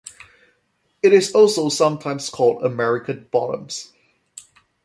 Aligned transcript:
It 1.03 1.13
is 1.13 1.31
also 1.35 1.69
sometimes 1.69 2.31
called 2.31 2.63
"American 2.63 3.27
Bottoms". 3.31 3.93